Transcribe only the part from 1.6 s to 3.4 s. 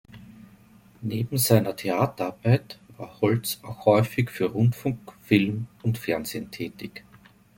Theaterarbeit war